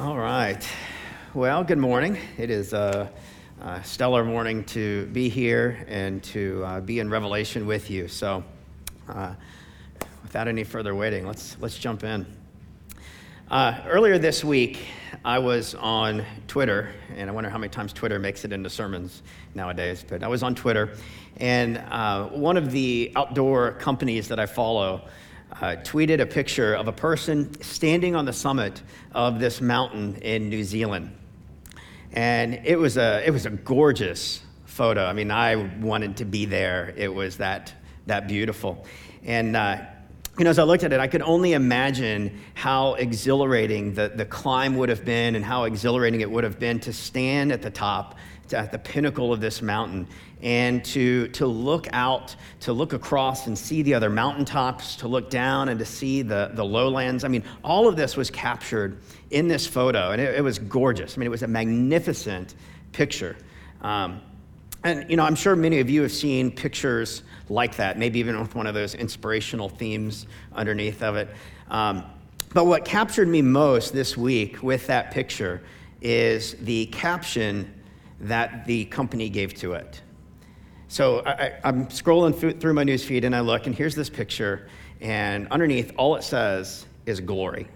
[0.00, 0.66] All right.
[1.34, 2.16] Well, good morning.
[2.38, 3.12] It is a,
[3.60, 8.08] a stellar morning to be here and to uh, be in Revelation with you.
[8.08, 8.42] So,
[9.10, 9.34] uh,
[10.22, 12.24] without any further waiting, let's let's jump in.
[13.50, 14.86] Uh, earlier this week,
[15.22, 19.22] I was on Twitter, and I wonder how many times Twitter makes it into sermons
[19.54, 20.02] nowadays.
[20.08, 20.96] But I was on Twitter,
[21.36, 25.02] and uh, one of the outdoor companies that I follow
[25.52, 30.48] uh, tweeted a picture of a person standing on the summit of this mountain in
[30.48, 31.16] New Zealand.
[32.12, 35.04] And it was a, it was a gorgeous photo.
[35.04, 36.94] I mean, I wanted to be there.
[36.96, 37.72] It was that,
[38.06, 38.84] that beautiful.
[39.24, 39.82] And, uh,
[40.38, 44.24] you know, as I looked at it, I could only imagine how exhilarating the, the
[44.24, 47.70] climb would have been and how exhilarating it would have been to stand at the
[47.70, 48.16] top,
[48.54, 50.06] at the pinnacle of this mountain,
[50.42, 55.30] and to, to look out, to look across and see the other mountaintops, to look
[55.30, 57.24] down and to see the, the lowlands.
[57.24, 58.98] I mean, all of this was captured
[59.30, 61.16] in this photo, and it, it was gorgeous.
[61.16, 62.54] I mean, it was a magnificent
[62.92, 63.36] picture.
[63.82, 64.20] Um,
[64.82, 68.40] and, you know, I'm sure many of you have seen pictures like that, maybe even
[68.40, 71.28] with one of those inspirational themes underneath of it.
[71.68, 72.04] Um,
[72.54, 75.60] but what captured me most this week with that picture
[76.00, 77.72] is the caption
[78.20, 80.02] that the company gave to it.
[80.88, 84.68] So I, am scrolling through my newsfeed and I look, and here's this picture,
[85.00, 87.68] and underneath, all it says is glory.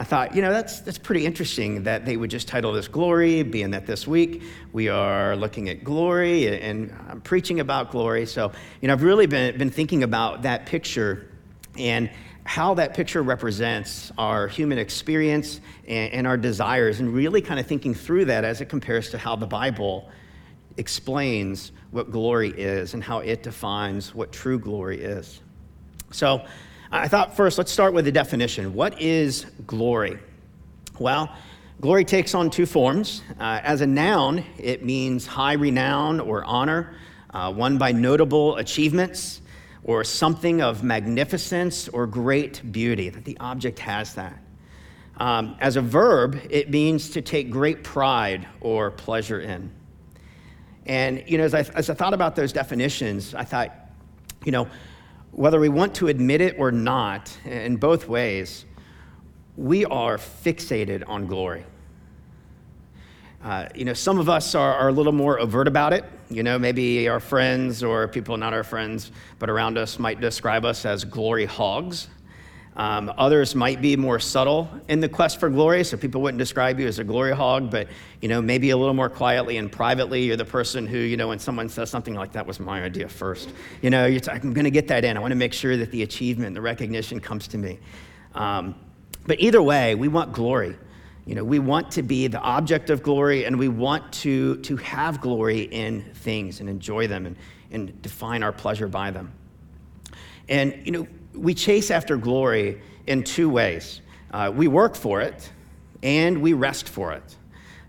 [0.00, 3.42] I thought, you know, that's, that's pretty interesting that they would just title this Glory,
[3.42, 8.24] being that this week we are looking at glory and I'm preaching about glory.
[8.24, 11.32] So, you know, I've really been, been thinking about that picture
[11.76, 12.10] and
[12.48, 17.66] how that picture represents our human experience and, and our desires, and really kind of
[17.66, 20.08] thinking through that as it compares to how the Bible
[20.78, 25.42] explains what glory is and how it defines what true glory is.
[26.10, 26.42] So
[26.90, 28.72] I thought first, let's start with the definition.
[28.72, 30.18] What is glory?
[30.98, 31.30] Well,
[31.82, 33.24] glory takes on two forms.
[33.38, 36.94] Uh, as a noun, it means high renown or honor,
[37.28, 39.42] uh, won by notable achievements
[39.84, 44.38] or something of magnificence or great beauty, that the object has that.
[45.18, 49.70] Um, as a verb, it means to take great pride or pleasure in.
[50.86, 53.74] And, you know, as I, as I thought about those definitions, I thought,
[54.44, 54.68] you know,
[55.32, 58.64] whether we want to admit it or not, in both ways,
[59.56, 61.64] we are fixated on glory.
[63.42, 66.04] Uh, you know, some of us are, are, a little more overt about it.
[66.30, 70.64] You know, maybe our friends or people not our friends, but around us might describe
[70.64, 72.08] us as glory hogs.
[72.76, 76.78] Um, others might be more subtle in the quest for glory, so people wouldn't describe
[76.78, 77.88] you as a glory hog, but
[78.20, 80.22] you know maybe a little more quietly and privately.
[80.22, 83.08] You're the person who you know when someone says something like that was my idea
[83.08, 83.48] first.
[83.82, 85.16] You know, you're I'm going to get that in.
[85.16, 87.80] I want to make sure that the achievement, the recognition comes to me.
[88.34, 88.76] Um,
[89.26, 90.76] but either way, we want glory.
[91.28, 94.78] You know, we want to be the object of glory, and we want to to
[94.78, 97.36] have glory in things and enjoy them and,
[97.70, 99.30] and define our pleasure by them.
[100.48, 104.00] And you know we chase after glory in two ways
[104.30, 105.52] uh, we work for it,
[106.02, 107.36] and we rest for it.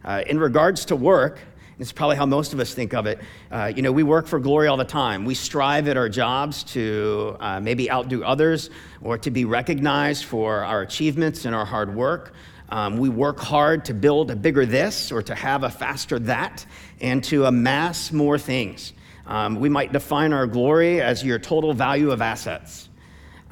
[0.04, 1.40] Uh, in regards to work,
[1.80, 3.22] it's probably how most of us think of it.
[3.50, 5.24] Uh, you know, we work for glory all the time.
[5.24, 8.70] We strive at our jobs to uh, maybe outdo others
[9.02, 12.34] or to be recognized for our achievements and our hard work.
[12.70, 16.66] Um, we work hard to build a bigger this or to have a faster that
[17.02, 18.94] and to amass more things.
[19.26, 22.90] Um, we might define our glory as your total value of assets.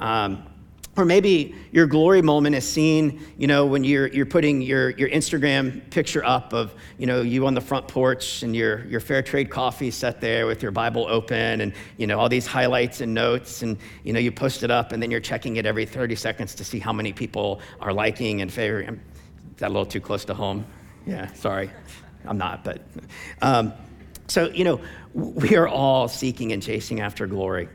[0.00, 0.44] Um,
[0.98, 5.08] or maybe your glory moment is seen, you know, when you're, you're putting your, your
[5.08, 9.22] Instagram picture up of, you know, you on the front porch and your, your fair
[9.22, 13.14] trade coffee set there with your Bible open and, you know, all these highlights and
[13.14, 16.16] notes and, you know, you post it up and then you're checking it every 30
[16.16, 18.88] seconds to see how many people are liking and favoring.
[18.88, 19.00] Is
[19.58, 20.66] that a little too close to home?
[21.06, 21.70] Yeah, sorry.
[22.24, 22.82] I'm not, but.
[23.40, 23.72] Um,
[24.26, 24.80] so, you know,
[25.14, 27.68] we are all seeking and chasing after glory.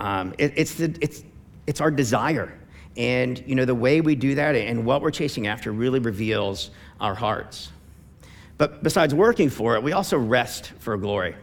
[0.00, 1.22] Um, it, it's, the, it's,
[1.66, 2.52] it's our desire.
[2.96, 6.70] And you know, the way we do that and what we're chasing after really reveals
[7.00, 7.70] our hearts.
[8.58, 11.36] But besides working for it, we also rest for glory.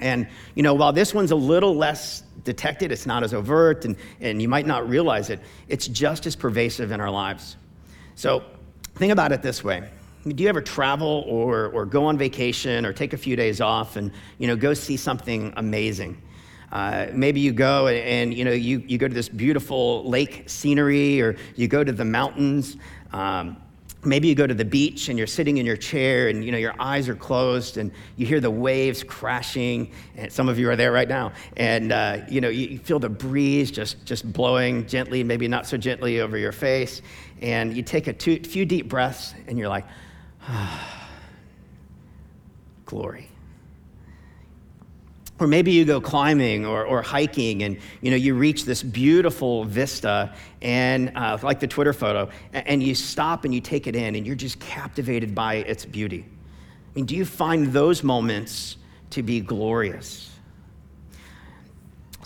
[0.00, 3.96] And you know, while this one's a little less detected, it's not as overt, and,
[4.20, 7.56] and you might not realize it, it's just as pervasive in our lives.
[8.14, 8.42] So
[8.94, 9.88] think about it this way.
[10.26, 13.96] Do you ever travel or, or go on vacation or take a few days off
[13.96, 16.20] and you know, go see something amazing?
[16.70, 21.20] Uh, maybe you go and, you know you, you go to this beautiful lake scenery
[21.20, 22.76] or you go to the mountains.
[23.12, 23.56] Um,
[24.04, 26.58] maybe you go to the beach and you're sitting in your chair and you know
[26.58, 29.90] your eyes are closed and you hear the waves crashing.
[30.16, 31.32] And some of you are there right now.
[31.56, 35.76] And uh, you know you feel the breeze just just blowing gently maybe not so
[35.76, 37.02] gently over your face.
[37.40, 39.86] And you take a two, few deep breaths and you're like
[40.42, 41.08] ah,
[42.84, 43.28] glory
[45.38, 49.64] or maybe you go climbing or, or hiking and you know you reach this beautiful
[49.64, 54.14] vista and uh, like the twitter photo and you stop and you take it in
[54.14, 58.76] and you're just captivated by its beauty i mean do you find those moments
[59.10, 60.28] to be glorious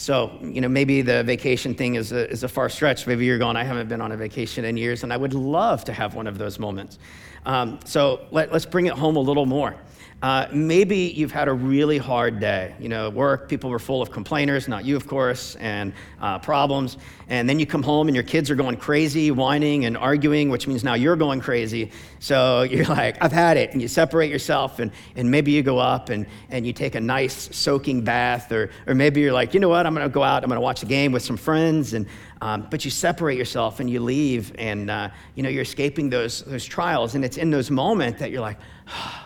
[0.02, 3.06] so, you know, maybe the vacation thing is a, is a far stretch.
[3.06, 5.84] Maybe you're going, I haven't been on a vacation in years, and I would love
[5.84, 6.98] to have one of those moments.
[7.46, 9.76] Um, so let, let's bring it home a little more.
[10.22, 12.72] Uh, maybe you've had a really hard day.
[12.78, 16.96] You know, work, people were full of complainers, not you, of course, and uh, problems.
[17.26, 20.68] And then you come home and your kids are going crazy, whining and arguing, which
[20.68, 21.90] means now you're going crazy.
[22.20, 23.72] So you're like, I've had it.
[23.72, 27.00] And you separate yourself, and, and maybe you go up and, and you take a
[27.00, 28.52] nice soaking bath.
[28.52, 30.56] Or, or maybe you're like, you know what, I'm going to go out, I'm going
[30.56, 31.94] to watch a game with some friends.
[31.94, 32.06] And,
[32.40, 36.42] um, but you separate yourself and you leave, and uh, you know, you're escaping those,
[36.42, 37.16] those trials.
[37.16, 38.58] And it's in those moments that you're like,
[38.88, 39.22] oh,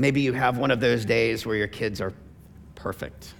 [0.00, 2.14] Maybe you have one of those days where your kids are
[2.74, 3.34] perfect.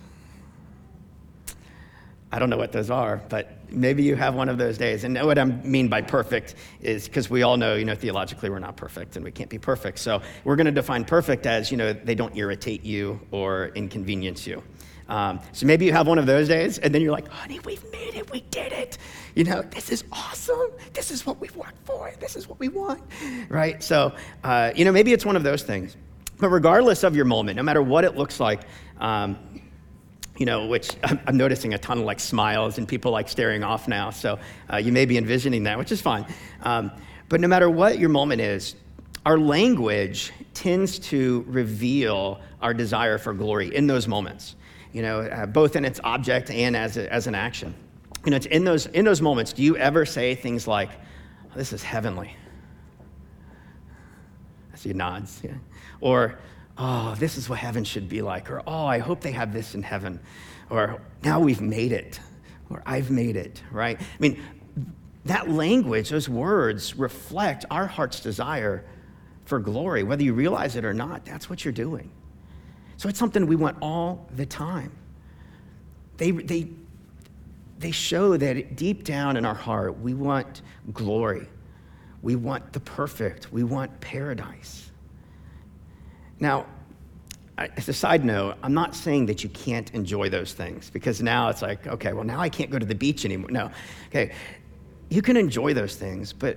[2.30, 5.04] I don't know what those are, but maybe you have one of those days.
[5.04, 8.58] And what I mean by perfect is because we all know, you know, theologically we're
[8.58, 10.00] not perfect and we can't be perfect.
[10.00, 14.46] So we're going to define perfect as, you know, they don't irritate you or inconvenience
[14.46, 14.62] you.
[15.08, 17.90] Um, so maybe you have one of those days, and then you're like, honey, we've
[17.90, 18.30] made it.
[18.30, 18.98] We did it.
[19.34, 20.72] You know, this is awesome.
[20.92, 22.12] This is what we've worked for.
[22.20, 23.02] This is what we want.
[23.48, 23.82] Right?
[23.82, 24.14] So,
[24.44, 25.96] uh, you know, maybe it's one of those things.
[26.40, 28.62] But regardless of your moment, no matter what it looks like,
[28.98, 29.38] um,
[30.38, 33.62] you know, which I'm, I'm, noticing a ton of like smiles and people like staring
[33.62, 34.10] off now.
[34.10, 34.38] So
[34.72, 36.26] uh, you may be envisioning that, which is fine.
[36.62, 36.90] Um,
[37.28, 38.74] but no matter what your moment is,
[39.26, 44.56] our language tends to reveal our desire for glory in those moments,
[44.92, 47.74] you know, uh, both in its object and as, a, as an action.
[48.24, 50.90] You know, it's in those, in those moments, do you ever say things like,
[51.54, 52.34] this is heavenly?
[54.72, 55.52] I see nods, yeah.
[56.00, 56.38] Or,
[56.78, 58.50] oh, this is what heaven should be like.
[58.50, 60.20] Or, oh, I hope they have this in heaven.
[60.70, 62.20] Or, now we've made it.
[62.70, 64.00] Or, I've made it, right?
[64.00, 64.42] I mean,
[65.24, 68.84] that language, those words reflect our heart's desire
[69.44, 70.02] for glory.
[70.02, 72.10] Whether you realize it or not, that's what you're doing.
[72.96, 74.92] So it's something we want all the time.
[76.16, 76.68] They, they,
[77.78, 80.62] they show that deep down in our heart, we want
[80.92, 81.48] glory.
[82.22, 83.50] We want the perfect.
[83.50, 84.89] We want paradise.
[86.40, 86.66] Now,
[87.58, 91.50] as a side note, I'm not saying that you can't enjoy those things because now
[91.50, 93.50] it's like, okay, well, now I can't go to the beach anymore.
[93.50, 93.70] No.
[94.08, 94.32] Okay.
[95.10, 96.56] You can enjoy those things, but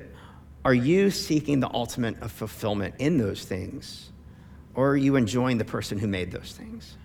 [0.63, 4.12] are you seeking the ultimate of fulfillment in those things?
[4.75, 6.95] Or are you enjoying the person who made those things?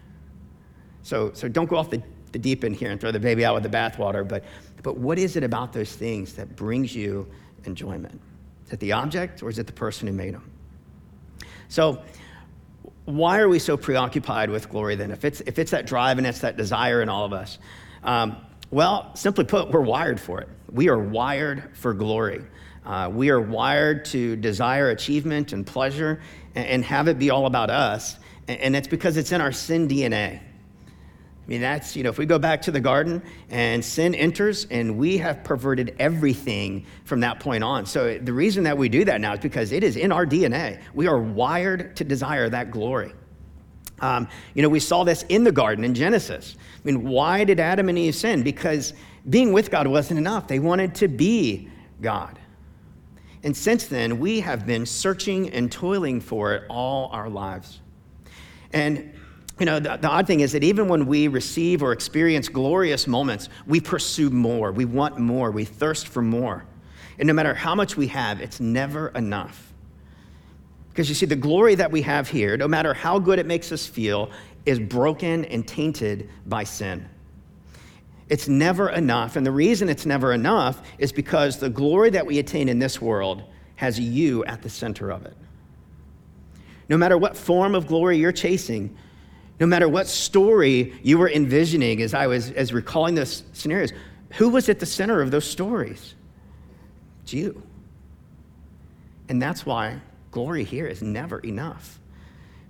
[1.02, 2.00] So, so don't go off the,
[2.32, 4.44] the deep end here and throw the baby out with the bathwater, but,
[4.82, 7.26] but what is it about those things that brings you
[7.64, 8.20] enjoyment?
[8.66, 10.50] Is it the object or is it the person who made them?
[11.69, 12.02] So,
[13.08, 15.10] why are we so preoccupied with glory then?
[15.10, 17.58] If it's, if it's that drive and it's that desire in all of us,
[18.02, 18.37] um,
[18.70, 20.49] well, simply put, we're wired for it.
[20.70, 22.44] We are wired for glory.
[22.84, 26.20] Uh, we are wired to desire achievement and pleasure
[26.55, 28.19] and, and have it be all about us.
[28.46, 30.40] And, and it's because it's in our sin DNA.
[31.49, 34.67] I mean, that's, you know, if we go back to the garden and sin enters
[34.71, 37.87] and we have perverted everything from that point on.
[37.87, 40.78] So the reason that we do that now is because it is in our DNA.
[40.93, 43.14] We are wired to desire that glory.
[44.00, 46.55] Um, you know, we saw this in the garden in Genesis.
[46.59, 48.43] I mean, why did Adam and Eve sin?
[48.43, 48.93] Because
[49.31, 50.49] being with God wasn't enough.
[50.49, 51.71] They wanted to be
[52.02, 52.38] God.
[53.43, 57.81] And since then, we have been searching and toiling for it all our lives.
[58.75, 59.14] And
[59.59, 63.07] you know, the, the, odd thing is that even when we receive or experience glorious
[63.07, 64.73] moments, we pursue more.
[64.73, 65.50] We want more.
[65.50, 66.65] We thirst for more.
[67.19, 69.73] And no matter how much we have, it's never enough.
[70.91, 73.73] Because you see, the glory that we have here, no matter how good it makes
[73.73, 74.31] us feel,
[74.67, 77.09] is broken and tainted by sin.
[78.29, 79.37] It's never enough.
[79.37, 83.00] And the reason it's never enough is because the glory that we attain in this
[83.00, 83.45] world
[83.77, 85.37] has you at the center of it.
[86.88, 88.97] No matter what form of glory you're chasing,
[89.61, 93.93] no matter what story you were envisioning as I was as recalling those scenarios,
[94.35, 96.15] who was at the center of those stories?
[97.23, 97.62] It's you.
[99.29, 100.00] And that's why
[100.31, 101.99] glory here is never enough.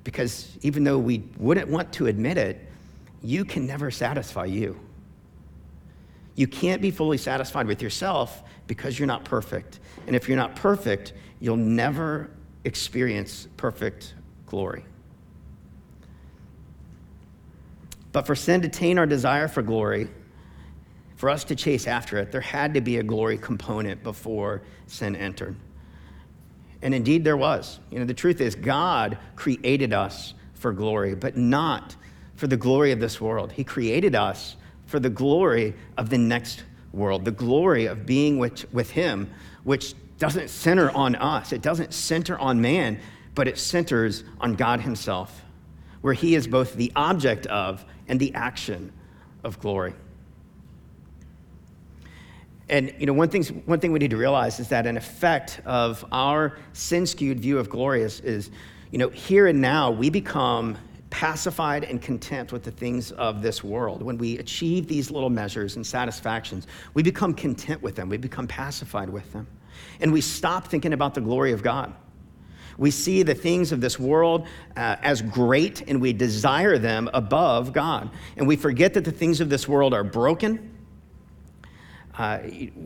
[0.05, 2.67] Because even though we wouldn't want to admit it,
[3.23, 4.79] you can never satisfy you.
[6.35, 9.81] You can't be fully satisfied with yourself because you're not perfect.
[10.07, 12.31] And if you're not perfect, you'll never
[12.65, 14.15] experience perfect
[14.47, 14.85] glory.
[18.13, 20.09] But for sin to taint our desire for glory,
[21.17, 25.17] for us to chase after it, there had to be a glory component before sin
[25.17, 25.57] entered.
[26.81, 27.81] And indeed, there was.
[27.91, 31.97] You know, the truth is, God created us for glory, but not
[32.37, 33.51] for the glory of this world.
[33.51, 36.63] He created us for the glory of the next
[36.93, 39.31] world, the glory of being with, with Him,
[39.65, 43.01] which doesn't center on us, it doesn't center on man,
[43.35, 45.45] but it centers on God Himself,
[46.01, 48.93] where He is both the object of and the action
[49.45, 49.95] of glory.
[52.69, 55.61] And you know, one, thing, one thing we need to realize is that an effect
[55.65, 58.51] of our sin skewed view of glory is, is,
[58.91, 60.77] you know, here and now we become
[61.11, 64.03] pacified and content with the things of this world.
[64.03, 68.47] When we achieve these little measures and satisfactions, we become content with them, we become
[68.47, 69.47] pacified with them.
[70.01, 71.95] And we stop thinking about the glory of God.
[72.79, 77.73] We see the things of this world uh, as great and we desire them above
[77.73, 78.11] God.
[78.37, 80.79] And we forget that the things of this world are broken
[82.19, 82.41] uh,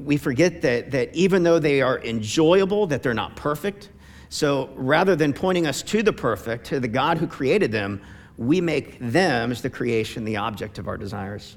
[0.05, 3.89] we forget that, that even though they are enjoyable, that they're not perfect.
[4.29, 8.03] So rather than pointing us to the perfect, to the God who created them,
[8.37, 11.57] we make them as the creation the object of our desires.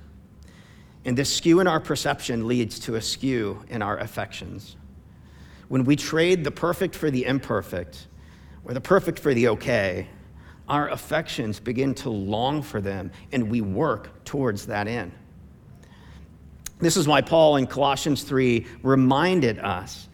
[1.03, 4.77] And this skew in our perception leads to a skew in our affections.
[5.67, 8.07] When we trade the perfect for the imperfect,
[8.65, 10.07] or the perfect for the okay,
[10.67, 15.11] our affections begin to long for them, and we work towards that end.
[16.79, 20.09] This is why Paul in Colossians 3 reminded us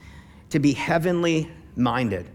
[0.49, 2.27] to be heavenly minded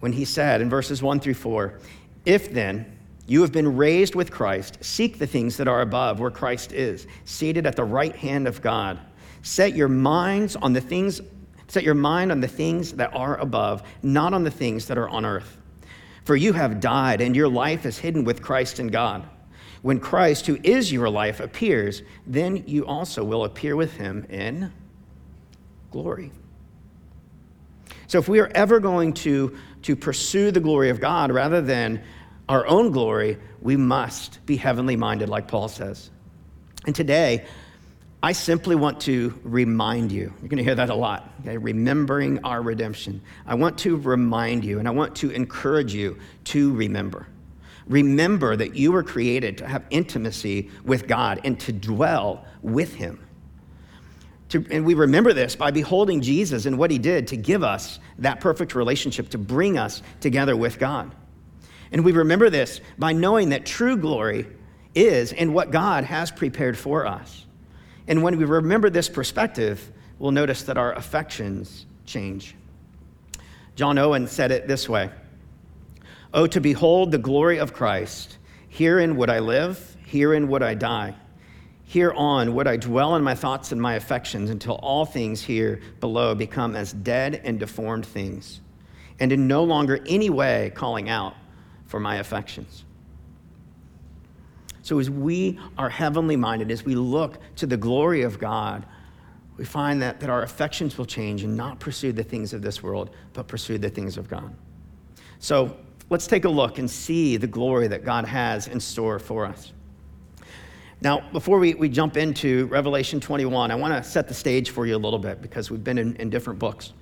[0.00, 1.78] when he said in verses 1 through 4
[2.26, 6.30] If then you have been raised with Christ, seek the things that are above, where
[6.30, 8.98] Christ is, seated at the right hand of God.
[9.42, 11.20] Set your minds on the things,
[11.68, 15.08] set your mind on the things that are above, not on the things that are
[15.08, 15.59] on earth.
[16.30, 19.28] For you have died, and your life is hidden with Christ in God.
[19.82, 24.72] When Christ, who is your life, appears, then you also will appear with him in
[25.90, 26.30] glory.
[28.06, 32.00] So, if we are ever going to, to pursue the glory of God rather than
[32.48, 36.10] our own glory, we must be heavenly minded, like Paul says.
[36.86, 37.44] And today,
[38.22, 40.32] I simply want to remind you.
[40.40, 41.56] You're going to hear that a lot, okay?
[41.56, 43.22] Remembering our redemption.
[43.46, 47.26] I want to remind you and I want to encourage you to remember.
[47.86, 53.26] Remember that you were created to have intimacy with God and to dwell with Him.
[54.50, 58.00] To, and we remember this by beholding Jesus and what He did to give us
[58.18, 61.14] that perfect relationship, to bring us together with God.
[61.90, 64.46] And we remember this by knowing that true glory
[64.94, 67.46] is in what God has prepared for us.
[68.08, 72.54] And when we remember this perspective, we'll notice that our affections change.
[73.76, 75.10] John Owen said it this way
[76.32, 78.38] Oh, to behold the glory of Christ.
[78.68, 81.16] Herein would I live, herein would I die.
[81.84, 86.36] Hereon would I dwell in my thoughts and my affections until all things here below
[86.36, 88.60] become as dead and deformed things,
[89.18, 91.34] and in no longer any way calling out
[91.86, 92.84] for my affections.
[94.90, 98.84] So, as we are heavenly minded, as we look to the glory of God,
[99.56, 102.82] we find that, that our affections will change and not pursue the things of this
[102.82, 104.52] world, but pursue the things of God.
[105.38, 105.76] So,
[106.08, 109.72] let's take a look and see the glory that God has in store for us.
[111.02, 114.86] Now, before we, we jump into Revelation 21, I want to set the stage for
[114.86, 116.94] you a little bit because we've been in, in different books.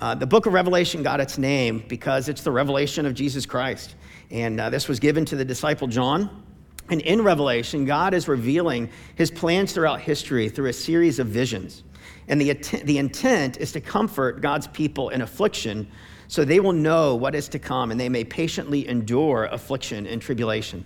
[0.00, 3.94] Uh, the book of Revelation got its name because it's the revelation of Jesus Christ.
[4.32, 6.44] And uh, this was given to the disciple John.
[6.90, 11.84] And in Revelation, God is revealing his plans throughout history through a series of visions.
[12.28, 12.52] And the,
[12.84, 15.88] the intent is to comfort God's people in affliction
[16.28, 20.20] so they will know what is to come and they may patiently endure affliction and
[20.20, 20.84] tribulation.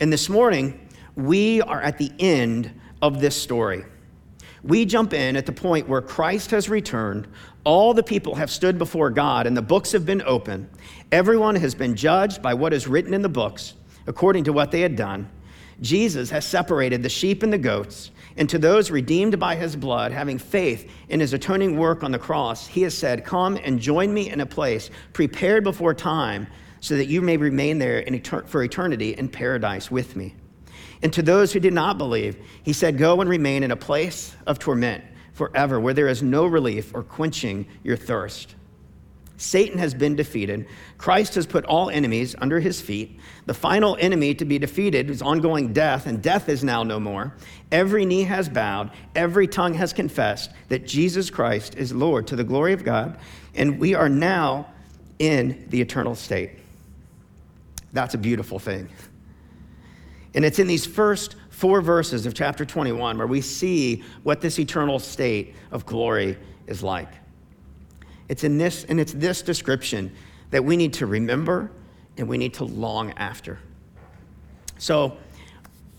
[0.00, 3.84] And this morning, we are at the end of this story.
[4.62, 7.26] We jump in at the point where Christ has returned,
[7.64, 10.68] all the people have stood before God, and the books have been opened.
[11.10, 13.74] Everyone has been judged by what is written in the books,
[14.10, 15.30] according to what they had done.
[15.80, 18.10] Jesus has separated the sheep and the goats.
[18.36, 22.18] And to those redeemed by his blood, having faith in his atoning work on the
[22.18, 26.48] cross, he has said, Come and join me in a place prepared before time,
[26.80, 30.34] so that you may remain there etern- for eternity in paradise with me.
[31.02, 34.34] And to those who did not believe, he said, Go and remain in a place
[34.48, 38.56] of torment forever, where there is no relief or quenching your thirst.
[39.40, 40.66] Satan has been defeated.
[40.98, 43.18] Christ has put all enemies under his feet.
[43.46, 47.34] The final enemy to be defeated is ongoing death, and death is now no more.
[47.72, 52.44] Every knee has bowed, every tongue has confessed that Jesus Christ is Lord to the
[52.44, 53.18] glory of God,
[53.54, 54.66] and we are now
[55.18, 56.50] in the eternal state.
[57.94, 58.90] That's a beautiful thing.
[60.34, 64.58] And it's in these first four verses of chapter 21 where we see what this
[64.58, 67.08] eternal state of glory is like.
[68.30, 70.12] It's in this, and it's this description
[70.52, 71.68] that we need to remember
[72.16, 73.58] and we need to long after.
[74.78, 75.16] So,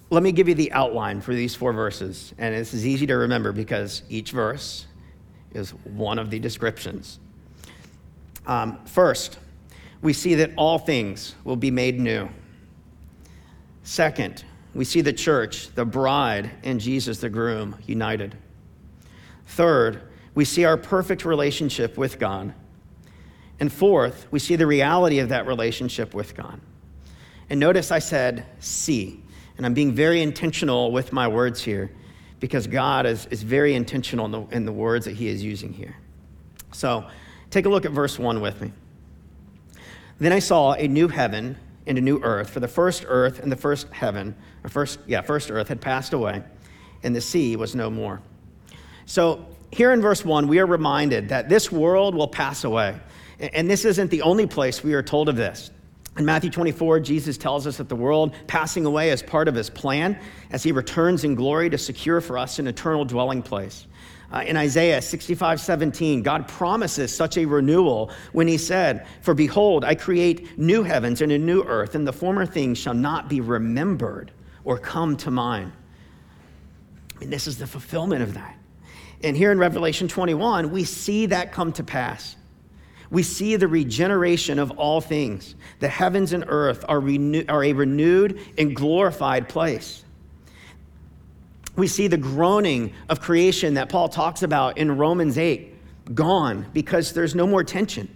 [0.09, 2.33] let me give you the outline for these four verses.
[2.37, 4.87] And this is easy to remember because each verse
[5.53, 7.19] is one of the descriptions.
[8.47, 9.37] Um, first,
[10.01, 12.29] we see that all things will be made new.
[13.83, 18.37] Second, we see the church, the bride, and Jesus, the groom, united.
[19.47, 22.53] Third, we see our perfect relationship with God.
[23.59, 26.59] And fourth, we see the reality of that relationship with God.
[27.49, 29.21] And notice I said see,
[29.57, 31.91] and I'm being very intentional with my words here
[32.39, 35.73] because God is, is very intentional in the, in the words that He is using
[35.73, 35.95] here.
[36.71, 37.05] So
[37.49, 38.71] take a look at verse 1 with me.
[40.17, 43.51] Then I saw a new heaven and a new earth, for the first earth and
[43.51, 46.43] the first heaven, or first, yeah, first earth had passed away,
[47.03, 48.21] and the sea was no more.
[49.05, 52.99] So here in verse 1, we are reminded that this world will pass away.
[53.39, 55.71] And this isn't the only place we are told of this.
[56.17, 59.69] In Matthew 24, Jesus tells us that the world passing away is part of his
[59.69, 60.19] plan
[60.51, 63.87] as he returns in glory to secure for us an eternal dwelling place.
[64.33, 69.83] Uh, in Isaiah 65 17, God promises such a renewal when he said, For behold,
[69.83, 73.41] I create new heavens and a new earth, and the former things shall not be
[73.41, 74.31] remembered
[74.63, 75.71] or come to mind.
[77.21, 78.57] Mean, this is the fulfillment of that.
[79.23, 82.35] And here in Revelation 21, we see that come to pass.
[83.09, 85.55] We see the regeneration of all things.
[85.79, 90.03] The heavens and earth are, renew- are a renewed and glorified place.
[91.75, 97.13] We see the groaning of creation that Paul talks about in Romans 8 gone because
[97.13, 98.13] there's no more tension.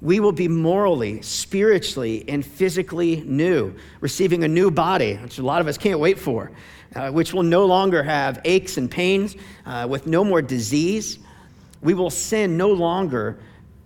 [0.00, 5.60] We will be morally, spiritually, and physically new, receiving a new body, which a lot
[5.60, 6.52] of us can't wait for
[6.94, 9.36] uh, which will no longer have aches and pains,
[9.66, 11.18] uh, with no more disease.
[11.82, 13.38] We will sin no longer,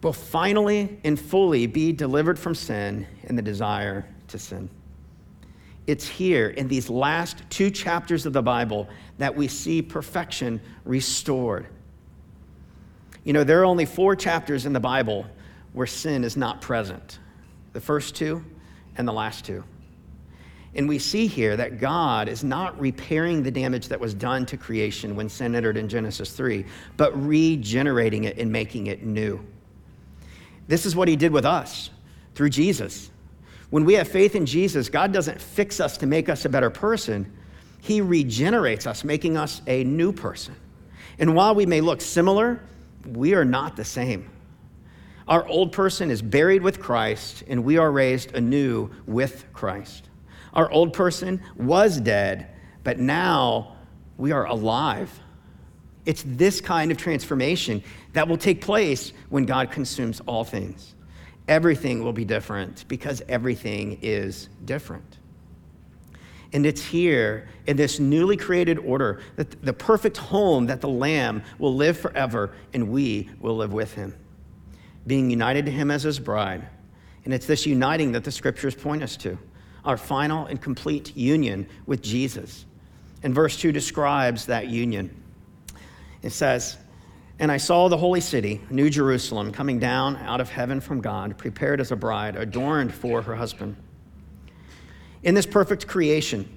[0.03, 4.69] will finally and fully be delivered from sin and the desire to sin.
[5.87, 11.67] It's here in these last two chapters of the Bible that we see perfection restored.
[13.25, 15.27] You know, there are only four chapters in the Bible
[15.73, 17.19] where sin is not present
[17.73, 18.45] the first two
[18.97, 19.65] and the last two.
[20.75, 24.57] And we see here that God is not repairing the damage that was done to
[24.57, 26.65] creation when sin entered in Genesis 3,
[26.97, 29.45] but regenerating it and making it new.
[30.69, 31.91] This is what he did with us
[32.35, 33.11] through Jesus.
[33.69, 36.71] When we have faith in Jesus, God doesn't fix us to make us a better
[36.71, 37.31] person,
[37.81, 40.55] He regenerates us, making us a new person.
[41.19, 42.63] And while we may look similar,
[43.07, 44.31] we are not the same.
[45.29, 50.09] Our old person is buried with Christ, and we are raised anew with Christ.
[50.53, 52.49] Our old person was dead,
[52.85, 53.77] but now
[54.17, 55.21] we are alive.
[56.05, 57.83] It's this kind of transformation
[58.13, 60.95] that will take place when God consumes all things.
[61.49, 65.19] Everything will be different because everything is different.
[66.53, 71.43] And it's here in this newly created order that the perfect home that the Lamb
[71.59, 74.15] will live forever and we will live with him,
[75.07, 76.67] being united to him as his bride.
[77.25, 79.39] And it's this uniting that the scriptures point us to
[79.85, 82.65] our final and complete union with Jesus.
[83.23, 85.15] And verse 2 describes that union.
[86.23, 86.77] It says,
[87.39, 91.37] And I saw the holy city, New Jerusalem, coming down out of heaven from God,
[91.37, 93.77] prepared as a bride, adorned for her husband.
[95.23, 96.49] In this perfect creation,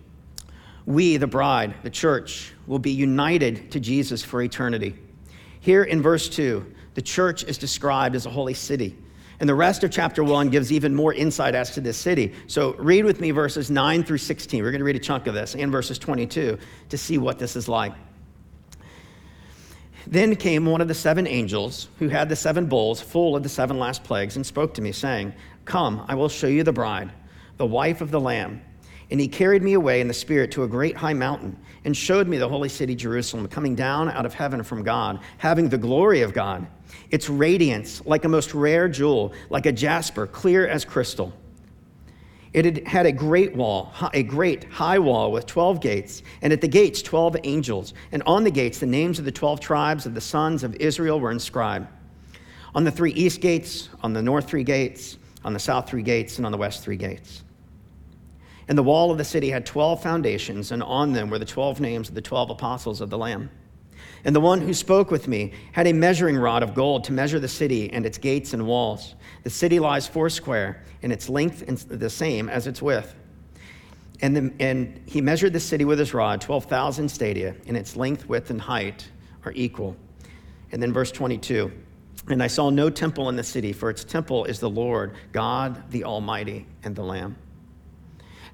[0.85, 4.95] we, the bride, the church, will be united to Jesus for eternity.
[5.59, 8.97] Here in verse 2, the church is described as a holy city.
[9.39, 12.33] And the rest of chapter 1 gives even more insight as to this city.
[12.47, 14.63] So read with me verses 9 through 16.
[14.63, 16.57] We're going to read a chunk of this and verses 22
[16.89, 17.93] to see what this is like.
[20.07, 23.49] Then came one of the seven angels who had the seven bowls full of the
[23.49, 25.33] seven last plagues and spoke to me, saying,
[25.65, 27.11] Come, I will show you the bride,
[27.57, 28.61] the wife of the Lamb.
[29.11, 32.27] And he carried me away in the Spirit to a great high mountain and showed
[32.27, 36.21] me the holy city Jerusalem coming down out of heaven from God, having the glory
[36.21, 36.67] of God
[37.11, 41.33] its radiance like a most rare jewel, like a jasper, clear as crystal.
[42.53, 46.69] It had a great wall, a great high wall with 12 gates, and at the
[46.69, 47.93] gates, 12 angels.
[48.13, 51.19] And on the gates, the names of the 12 tribes of the sons of Israel
[51.19, 51.87] were inscribed.
[52.73, 56.37] on the three east gates, on the north three gates, on the south three gates,
[56.37, 57.44] and on the west three gates.
[58.67, 61.79] And the wall of the city had 12 foundations, and on them were the 12
[61.79, 63.49] names of the 12 apostles of the Lamb.
[64.23, 67.39] And the one who spoke with me had a measuring rod of gold to measure
[67.39, 69.13] the city and its gates and walls.
[69.43, 73.15] The city lies foursquare, and its length is the same as its width.
[74.21, 78.27] And, the, and he measured the city with his rod, 12,000 stadia, and its length,
[78.27, 79.07] width, and height
[79.43, 79.95] are equal.
[80.71, 81.71] And then verse 22
[82.27, 85.91] And I saw no temple in the city, for its temple is the Lord, God
[85.91, 87.35] the Almighty, and the Lamb.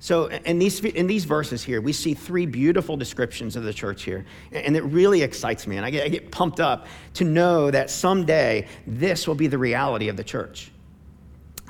[0.02, 4.02] So, in these, in these verses here, we see three beautiful descriptions of the church
[4.02, 4.26] here.
[4.52, 5.78] And it really excites me.
[5.78, 9.60] And I get, I get pumped up to know that someday this will be the
[9.60, 10.72] reality of the church.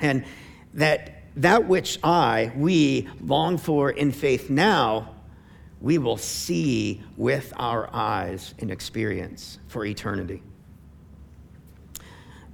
[0.00, 0.24] And
[0.72, 5.14] that that which I, we long for in faith now,
[5.82, 10.42] we will see with our eyes and experience for eternity.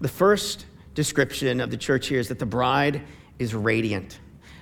[0.00, 3.02] The first description of the church here is that the bride
[3.38, 4.18] is radiant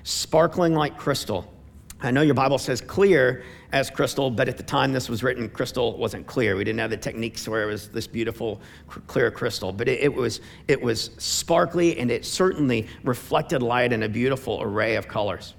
[0.07, 1.53] sparkling like crystal.
[2.01, 3.43] I know your Bible says clear
[3.73, 6.55] as crystal, but at the time this was written, crystal wasn't clear.
[6.55, 8.61] We didn't have the techniques where it was this beautiful,
[9.09, 14.05] clear crystal, but it, it, was, it was sparkly and it certainly reflected light in
[14.05, 15.55] a beautiful array of colors.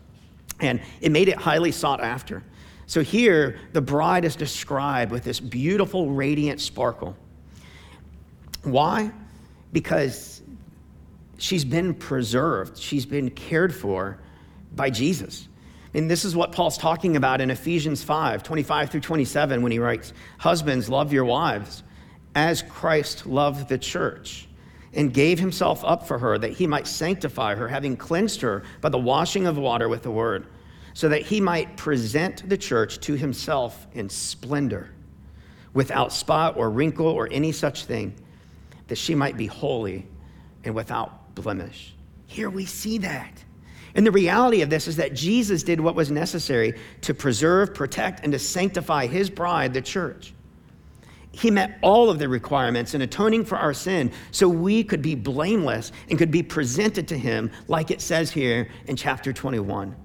[0.62, 2.42] And it made it highly sought after.
[2.86, 7.18] So here, the bride is described with this beautiful, radiant sparkle.
[8.64, 9.12] Why?
[9.74, 10.42] Because
[11.38, 14.20] she's been preserved, she's been cared for
[14.78, 15.50] by Jesus.
[15.94, 19.80] And this is what Paul's talking about in Ephesians 5 25 through 27 when he
[19.80, 21.84] writes, Husbands, love your wives
[22.38, 24.48] as Christ loved the church
[24.94, 28.90] and gave himself up for her that he might sanctify her, having cleansed her by
[28.90, 30.46] the washing of water with the word,
[30.94, 34.92] so that he might present the church to himself in splendor,
[35.74, 38.14] without spot or wrinkle or any such thing,
[38.88, 40.06] that she might be holy
[40.64, 41.96] and without blemish.
[42.28, 43.44] Here we see that.
[43.98, 48.24] And the reality of this is that Jesus did what was necessary to preserve, protect,
[48.24, 50.34] and to sanctify his bride, the church.
[51.32, 55.16] He met all of the requirements in atoning for our sin so we could be
[55.16, 59.96] blameless and could be presented to him, like it says here in chapter 21.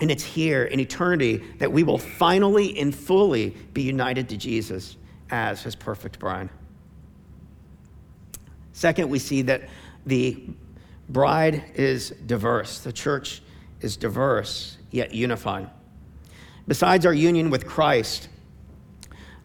[0.00, 4.96] And it's here in eternity that we will finally and fully be united to Jesus
[5.30, 6.48] as his perfect bride.
[8.72, 9.68] Second, we see that
[10.06, 10.42] the
[11.12, 12.80] bride is diverse.
[12.80, 13.42] The church
[13.80, 15.68] is diverse, yet unified.
[16.66, 18.28] Besides our union with Christ,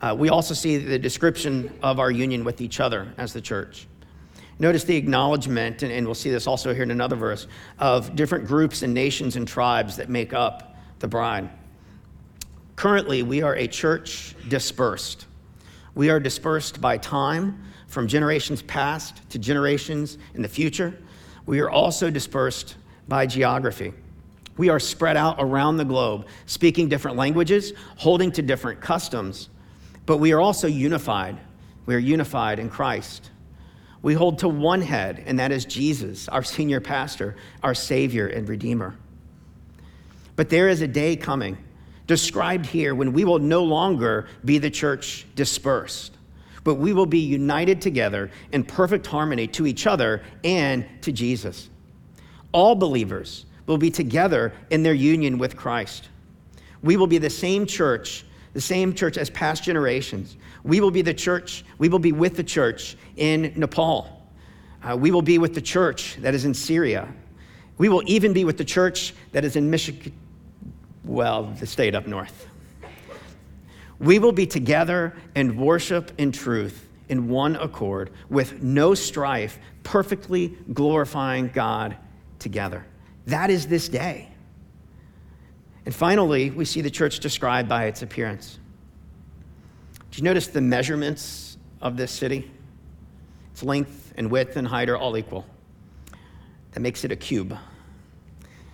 [0.02, 3.88] uh, we also see the description of our union with each other as the church.
[4.60, 7.48] Notice the acknowledgement, and, and we'll see this also here in another verse,
[7.80, 11.50] of different groups and nations and tribes that make up the bride.
[12.76, 15.26] Currently, we are a church dispersed.
[15.96, 20.98] We are dispersed by time, from generations past to generations in the future
[21.48, 22.76] we are also dispersed
[23.08, 23.94] by geography.
[24.58, 29.50] We are spread out around the globe, speaking different languages, holding to different customs,
[30.06, 31.40] but we are also unified.
[31.86, 33.32] We are unified in Christ.
[34.02, 38.48] We hold to one head, and that is Jesus, our senior pastor, our Savior and
[38.48, 38.96] Redeemer.
[40.36, 41.58] But there is a day coming,
[42.08, 46.17] described here, when we will no longer be the church dispersed
[46.68, 51.70] but we will be united together in perfect harmony to each other and to Jesus.
[52.52, 56.10] All believers will be together in their union with Christ.
[56.84, 60.36] We will be the same church, the same church as past generations.
[60.66, 64.28] We will be the church, we will be with the church in Nepal.
[64.84, 67.08] Uh, we will be with the church that is in Syria.
[67.78, 70.12] We will even be with the church that is in Michigan,
[71.06, 72.47] well, the state up north.
[74.00, 80.58] We will be together and worship in truth in one accord with no strife, perfectly
[80.74, 81.98] glorifying God
[82.40, 82.86] together.
[83.26, 84.30] That is this day.
[85.86, 88.60] And finally, we see the church described by its appearance.
[90.12, 92.52] Do you notice the measurements of this city?
[93.54, 95.46] Its length and width and height are all equal.
[96.74, 97.58] That makes it a cube.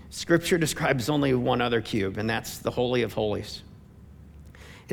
[0.09, 3.63] Scripture describes only one other cube, and that's the Holy of Holies.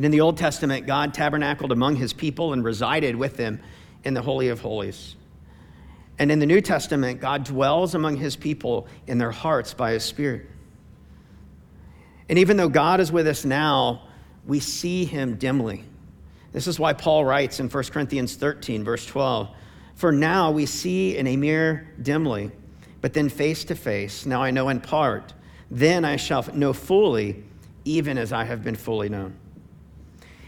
[0.01, 3.61] And in the Old Testament, God tabernacled among his people and resided with them
[4.03, 5.15] in the Holy of Holies.
[6.19, 10.03] And in the New Testament, God dwells among his people in their hearts by his
[10.03, 10.47] Spirit.
[12.31, 14.09] And even though God is with us now,
[14.47, 15.85] we see him dimly.
[16.53, 19.51] This is why Paul writes in 1 Corinthians 13, verse 12
[19.97, 22.51] For now we see in a mirror dimly,
[23.03, 24.25] but then face to face.
[24.25, 25.35] Now I know in part,
[25.71, 27.45] then I shall know fully,
[27.85, 29.37] even as I have been fully known.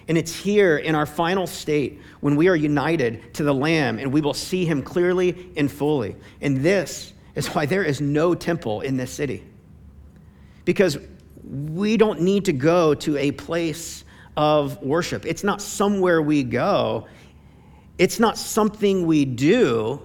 [0.09, 4.12] And it's here in our final state when we are united to the Lamb and
[4.12, 6.17] we will see him clearly and fully.
[6.41, 9.45] And this is why there is no temple in this city.
[10.65, 10.99] Because
[11.45, 14.05] we don't need to go to a place
[14.37, 15.27] of worship.
[15.27, 17.07] It's not somewhere we go,
[17.99, 20.03] it's not something we do,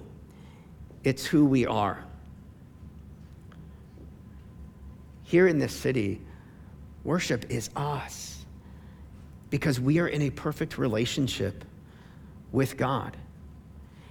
[1.04, 2.04] it's who we are.
[5.24, 6.20] Here in this city,
[7.04, 8.37] worship is us
[9.50, 11.64] because we are in a perfect relationship
[12.52, 13.16] with God.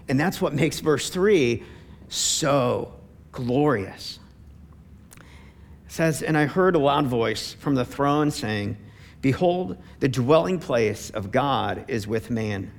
[0.07, 1.63] And that's what makes verse 3
[2.09, 2.93] so
[3.31, 4.19] glorious.
[5.15, 8.77] It says, And I heard a loud voice from the throne saying,
[9.21, 12.71] Behold, the dwelling place of God is with man.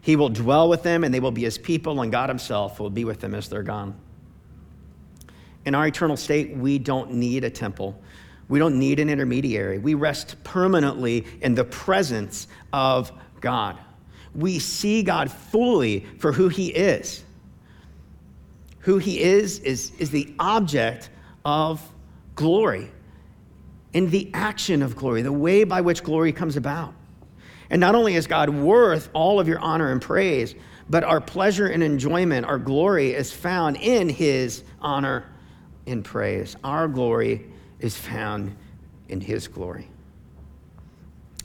[0.00, 2.90] He will dwell with them, and they will be his people, and God himself will
[2.90, 3.94] be with them as they're gone.
[5.64, 8.00] In our eternal state, we don't need a temple.
[8.52, 9.78] We don't need an intermediary.
[9.78, 13.10] We rest permanently in the presence of
[13.40, 13.78] God.
[14.34, 17.24] We see God fully for who he is.
[18.80, 21.08] Who he is is, is the object
[21.46, 21.80] of
[22.34, 22.90] glory
[23.94, 26.92] and the action of glory, the way by which glory comes about.
[27.70, 30.54] And not only is God worth all of your honor and praise,
[30.90, 35.24] but our pleasure and enjoyment, our glory is found in his honor
[35.86, 36.54] and praise.
[36.62, 37.46] Our glory
[37.82, 38.56] is found
[39.08, 39.88] in his glory.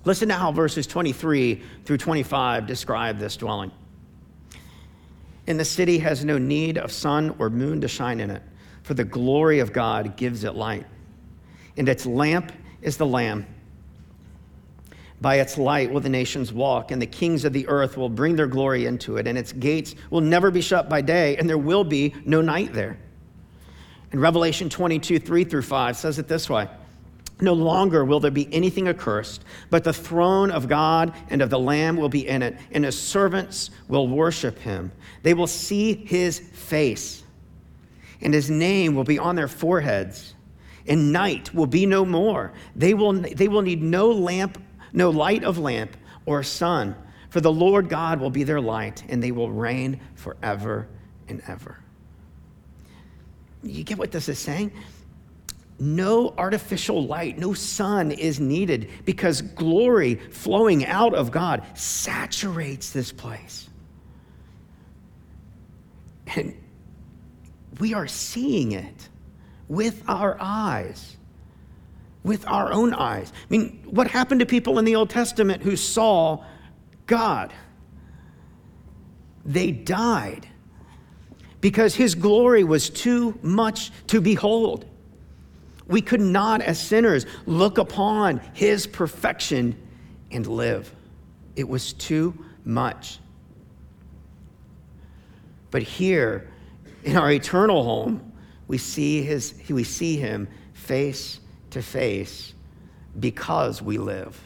[0.05, 3.71] Listen to how verses 23 through 25 describe this dwelling.
[5.47, 8.41] And the city has no need of sun or moon to shine in it,
[8.83, 10.85] for the glory of God gives it light
[11.77, 13.45] and its lamp is the Lamb.
[15.21, 18.35] By its light will the nations walk, and the kings of the earth will bring
[18.35, 21.57] their glory into it, and its gates will never be shut by day, and there
[21.57, 22.99] will be no night there.
[24.11, 26.69] And Revelation 22, 3 through 5 says it this way
[27.41, 31.59] No longer will there be anything accursed, but the throne of God and of the
[31.59, 34.91] Lamb will be in it, and his servants will worship him.
[35.23, 37.23] They will see his face,
[38.21, 40.33] and his name will be on their foreheads
[40.87, 42.53] and night will be no more.
[42.75, 44.61] They will, they will need no lamp,
[44.93, 46.95] no light of lamp or sun,
[47.29, 50.87] for the Lord God will be their light, and they will reign forever
[51.27, 51.79] and ever.
[53.63, 54.71] You get what this is saying?
[55.79, 63.11] No artificial light, no sun is needed because glory flowing out of God saturates this
[63.11, 63.69] place.
[66.35, 66.59] And
[67.79, 69.09] we are seeing it
[69.67, 71.15] with our eyes.
[72.23, 73.31] With our own eyes.
[73.35, 76.43] I mean, what happened to people in the Old Testament who saw
[77.05, 77.53] God?
[79.45, 80.47] They died
[81.61, 84.85] because his glory was too much to behold.
[85.87, 89.75] We could not, as sinners, look upon his perfection
[90.31, 90.93] and live.
[91.55, 93.19] It was too much.
[95.71, 96.49] But here,
[97.03, 98.33] in our eternal home,
[98.67, 101.39] we see, his, we see him face
[101.71, 102.53] to face
[103.19, 104.39] because we live.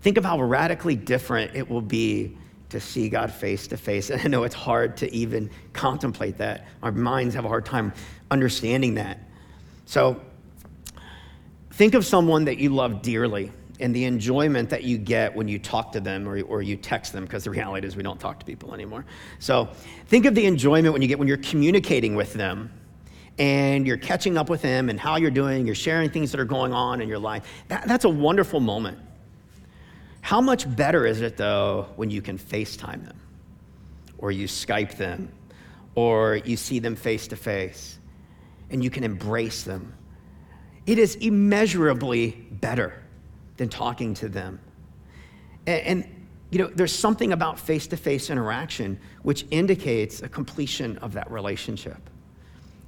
[0.00, 2.37] think of how radically different it will be
[2.70, 4.10] to see God face to face.
[4.10, 6.66] And I know it's hard to even contemplate that.
[6.82, 7.92] Our minds have a hard time
[8.30, 9.20] understanding that.
[9.86, 10.20] So
[11.70, 15.58] think of someone that you love dearly and the enjoyment that you get when you
[15.58, 18.40] talk to them or, or you text them, because the reality is we don't talk
[18.40, 19.04] to people anymore.
[19.38, 19.68] So
[20.06, 22.72] think of the enjoyment when you get when you're communicating with them
[23.38, 26.44] and you're catching up with them and how you're doing, you're sharing things that are
[26.44, 27.46] going on in your life.
[27.68, 28.98] That, that's a wonderful moment.
[30.28, 33.18] How much better is it, though, when you can FaceTime them
[34.18, 35.32] or you Skype them
[35.94, 37.98] or you see them face to face
[38.68, 39.94] and you can embrace them?
[40.84, 43.02] It is immeasurably better
[43.56, 44.60] than talking to them.
[45.66, 50.98] And, and you know, there's something about face to face interaction which indicates a completion
[50.98, 52.10] of that relationship.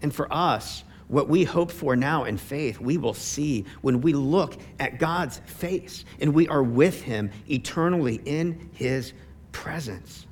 [0.02, 4.12] And for us, what we hope for now in faith, we will see when we
[4.12, 9.12] look at God's face and we are with Him eternally in His
[9.50, 10.26] presence.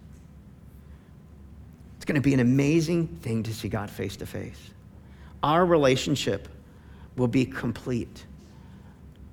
[1.97, 4.71] It's going to be an amazing thing to see God face to face.
[5.43, 6.49] Our relationship
[7.17, 8.25] will be complete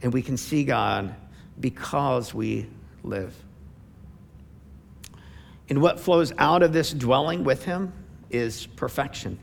[0.01, 1.15] and we can see God
[1.59, 2.67] because we
[3.03, 3.35] live.
[5.69, 7.93] And what flows out of this dwelling with Him
[8.31, 9.37] is perfection,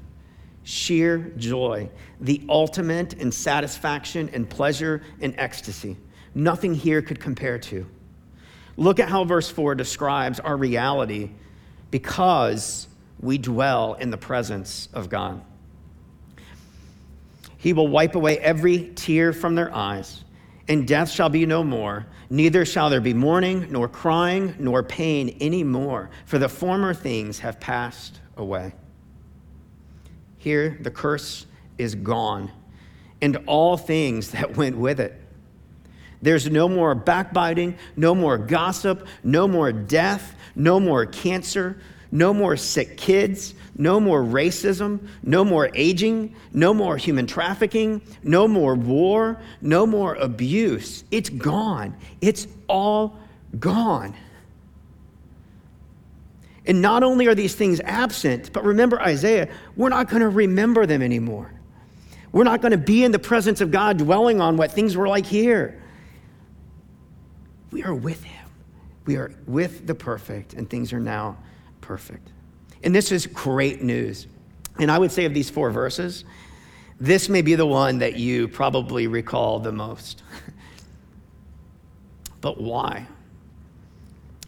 [0.64, 1.88] sheer joy,
[2.20, 5.96] the ultimate in satisfaction and pleasure and ecstasy.
[6.34, 7.86] Nothing here could compare to.
[8.76, 11.30] Look at how verse 4 describes our reality
[11.90, 12.88] because
[13.20, 15.42] we dwell in the presence of God.
[17.58, 20.24] He will wipe away every tear from their eyes
[20.68, 22.06] and death shall be no more.
[22.30, 27.40] Neither shall there be mourning, nor crying, nor pain any more, for the former things
[27.40, 28.72] have passed away.
[30.42, 31.46] Here, the curse
[31.78, 32.50] is gone,
[33.20, 35.14] and all things that went with it.
[36.20, 41.76] There's no more backbiting, no more gossip, no more death, no more cancer,
[42.10, 48.48] no more sick kids, no more racism, no more aging, no more human trafficking, no
[48.48, 51.04] more war, no more abuse.
[51.12, 51.94] It's gone.
[52.20, 53.16] It's all
[53.60, 54.16] gone.
[56.66, 60.86] And not only are these things absent, but remember Isaiah, we're not going to remember
[60.86, 61.52] them anymore.
[62.30, 65.08] We're not going to be in the presence of God dwelling on what things were
[65.08, 65.82] like here.
[67.70, 68.46] We are with Him.
[69.04, 71.36] We are with the perfect, and things are now
[71.80, 72.28] perfect.
[72.84, 74.28] And this is great news.
[74.78, 76.24] And I would say of these four verses,
[77.00, 80.22] this may be the one that you probably recall the most.
[82.40, 83.06] but why?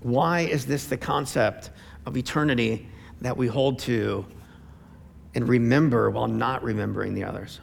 [0.02, 1.70] Why is this the concept
[2.06, 2.88] of eternity
[3.20, 4.26] that we hold to
[5.34, 7.60] and remember while not remembering the others?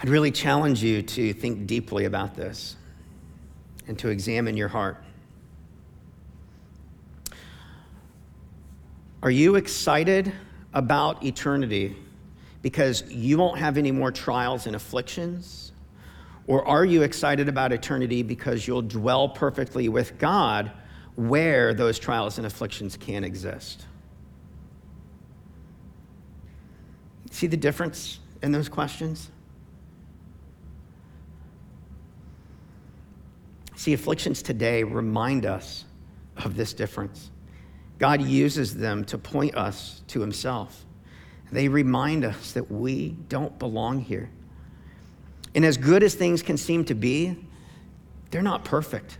[0.00, 2.76] I'd really challenge you to think deeply about this
[3.88, 5.02] and to examine your heart.
[9.22, 10.30] Are you excited
[10.74, 11.96] about eternity
[12.60, 15.63] because you won't have any more trials and afflictions?
[16.46, 20.70] Or are you excited about eternity because you'll dwell perfectly with God
[21.16, 23.86] where those trials and afflictions can exist?
[27.30, 29.30] See the difference in those questions?
[33.76, 35.84] See, afflictions today remind us
[36.36, 37.30] of this difference.
[37.98, 40.84] God uses them to point us to Himself.
[41.50, 44.30] They remind us that we don't belong here.
[45.54, 47.36] And as good as things can seem to be,
[48.30, 49.18] they're not perfect.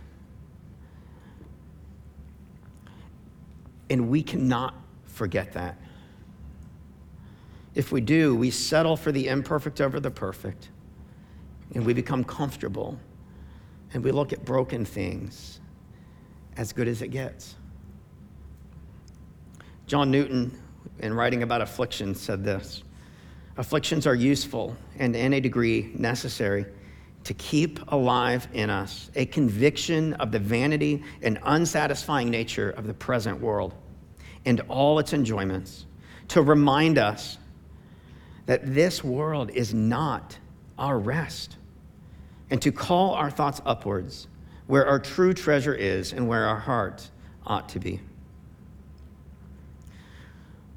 [3.89, 5.77] And we cannot forget that.
[7.73, 10.69] If we do, we settle for the imperfect over the perfect,
[11.73, 12.99] and we become comfortable
[13.93, 15.61] and we look at broken things
[16.57, 17.55] as good as it gets.
[19.87, 20.57] John Newton,
[20.99, 22.83] in writing about affliction, said this
[23.57, 26.65] Afflictions are useful and, in a degree, necessary
[27.23, 32.93] to keep alive in us a conviction of the vanity and unsatisfying nature of the
[32.93, 33.73] present world
[34.45, 35.85] and all its enjoyments,
[36.27, 37.37] to remind us
[38.45, 40.37] that this world is not
[40.77, 41.57] our rest
[42.51, 44.27] and to call our thoughts upwards,
[44.67, 47.09] where our true treasure is and where our heart
[47.47, 47.99] ought to be.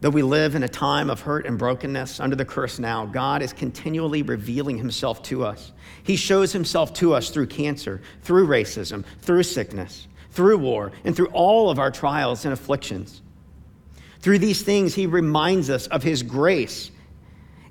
[0.01, 3.43] Though we live in a time of hurt and brokenness under the curse now, God
[3.43, 5.73] is continually revealing himself to us.
[6.05, 11.29] He shows himself to us through cancer, through racism, through sickness, through war, and through
[11.29, 13.23] all of our trials and afflictions.
[14.21, 16.93] Through these things, he reminds us of his grace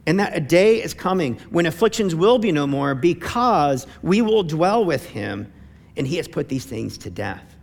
[0.05, 4.43] and that a day is coming when afflictions will be no more because we will
[4.43, 5.51] dwell with him
[5.97, 7.55] and he has put these things to death.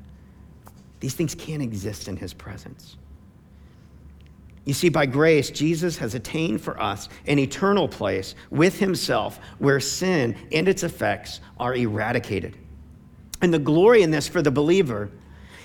[1.00, 2.96] These things can't exist in his presence.
[4.64, 9.78] You see, by grace, Jesus has attained for us an eternal place with himself where
[9.78, 12.56] sin and its effects are eradicated.
[13.42, 15.10] And the glory in this for the believer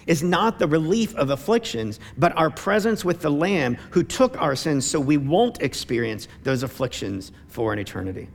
[0.06, 4.56] is not the relief of afflictions, but our presence with the Lamb who took our
[4.56, 8.28] sins so we won't experience those afflictions for an eternity.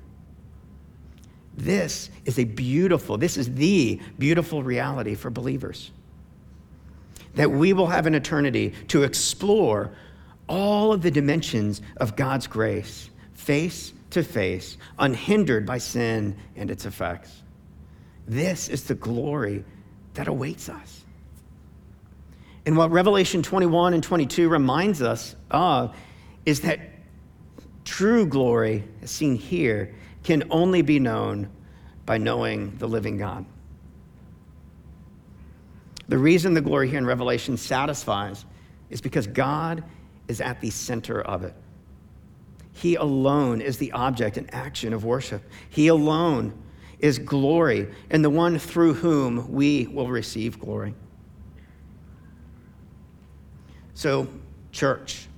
[1.56, 5.90] This is a beautiful, this is the beautiful reality for believers.
[7.34, 9.92] That we will have an eternity to explore
[10.48, 16.86] all of the dimensions of God's grace, face to face, unhindered by sin and its
[16.86, 17.42] effects.
[18.26, 19.64] This is the glory
[20.14, 21.04] that awaits us.
[22.66, 25.94] And what Revelation 21 and 22 reminds us of
[26.46, 26.80] is that
[27.84, 31.50] true glory, as seen here, can only be known
[32.06, 33.44] by knowing the living God.
[36.08, 38.44] The reason the glory here in Revelation satisfies
[38.90, 39.82] is because God
[40.28, 41.54] is at the center of it.
[42.72, 45.42] He alone is the object and action of worship.
[45.70, 46.52] He alone
[46.98, 50.94] is glory and the one through whom we will receive glory.
[53.94, 54.26] So,
[54.72, 55.28] church,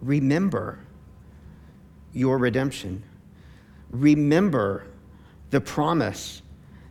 [0.00, 0.78] remember
[2.12, 3.02] your redemption.
[3.90, 4.86] Remember
[5.50, 6.42] the promise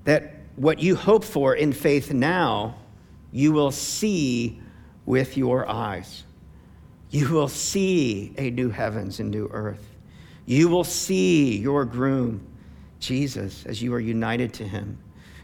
[0.04, 2.76] that what you hope for in faith now,
[3.32, 4.62] you will see
[5.06, 6.24] with your eyes.
[7.10, 9.96] You will see a new heavens and new earth.
[10.46, 12.46] You will see your groom,
[13.00, 14.98] Jesus, as you are united to him.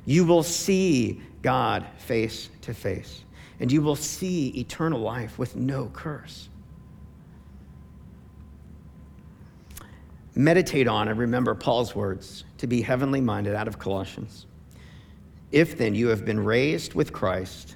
[0.06, 3.24] You will see God face to face,
[3.60, 6.50] and you will see eternal life with no curse.
[10.36, 14.46] Meditate on and remember Paul's words to be heavenly minded out of Colossians.
[15.52, 17.76] If then you have been raised with Christ,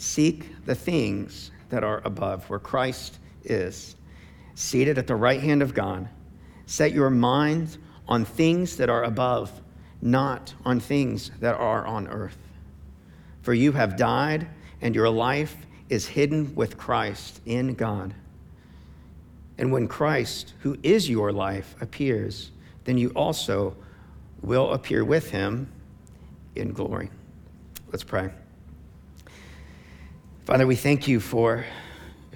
[0.00, 3.96] seek the things that are above, where Christ is,
[4.54, 6.08] seated at the right hand of God.
[6.64, 7.76] Set your mind
[8.08, 9.52] on things that are above,
[10.00, 12.38] not on things that are on earth.
[13.42, 14.48] For you have died,
[14.80, 15.54] and your life
[15.90, 18.14] is hidden with Christ in God.
[19.58, 22.52] And when Christ, who is your life, appears,
[22.84, 23.76] then you also
[24.40, 25.70] will appear with him
[26.56, 27.10] in glory.
[27.92, 28.30] Let's pray.
[30.50, 31.64] Father, we thank you for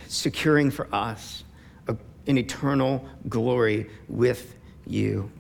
[0.06, 1.42] securing for us
[1.88, 4.54] an eternal glory with
[4.86, 5.32] you.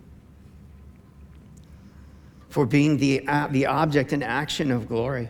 [2.48, 5.28] For being the, uh, the object and action of glory.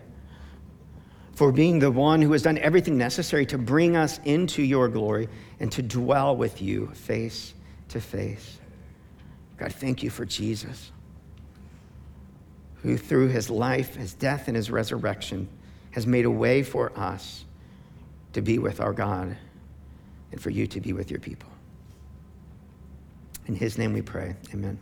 [1.35, 5.29] For being the one who has done everything necessary to bring us into your glory
[5.61, 7.53] and to dwell with you face
[7.91, 8.59] to face.
[9.59, 10.93] God, thank you for Jesus,
[12.77, 15.47] who through his life, his death, and his resurrection
[15.95, 17.45] has made a way for us
[18.33, 19.37] to be with our God
[20.33, 21.49] and for you to be with your people.
[23.47, 24.35] In his name we pray.
[24.53, 24.77] Amen.